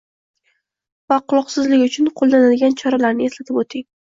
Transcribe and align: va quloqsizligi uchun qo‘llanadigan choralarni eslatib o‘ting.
va 1.13 1.17
quloqsizligi 1.33 1.91
uchun 1.91 2.09
qo‘llanadigan 2.23 2.77
choralarni 2.83 3.29
eslatib 3.31 3.63
o‘ting. 3.65 3.89